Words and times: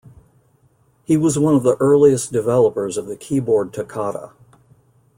He 1.05 1.15
was 1.15 1.37
one 1.37 1.53
of 1.53 1.61
the 1.61 1.77
earliest 1.79 2.31
developers 2.31 2.97
of 2.97 3.05
the 3.05 3.15
keyboard 3.15 3.71
toccata. 3.71 4.31